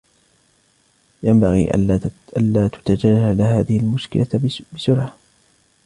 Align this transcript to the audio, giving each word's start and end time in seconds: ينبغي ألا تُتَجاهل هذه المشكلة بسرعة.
ينبغي 1.23 1.65
ألا 2.37 2.67
تُتَجاهل 2.67 3.41
هذه 3.41 3.79
المشكلة 3.79 4.49
بسرعة. 4.73 5.17